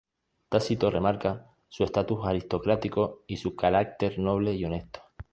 [0.49, 5.03] Tácito remarca su estatus aristocrático y su carácter noble y honesto.